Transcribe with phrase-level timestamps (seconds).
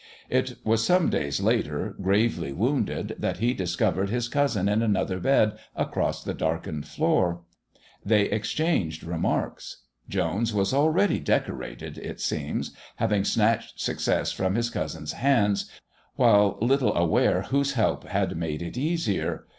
[0.31, 5.59] It was some days later, gravely wounded, that he discovered his cousin in another bed
[5.75, 7.41] across the darkened floor.
[8.03, 9.83] They exchanged remarks.
[10.09, 15.69] Jones was already "decorated," it seemed, having snatched success from his cousin's hands,
[16.15, 19.45] while little aware whose help had made it easier....